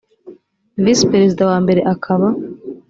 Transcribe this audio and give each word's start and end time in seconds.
visi 0.83 1.03
perezida 1.11 1.43
wa 1.49 1.57
mbere 1.63 1.79
akaba 1.93 2.27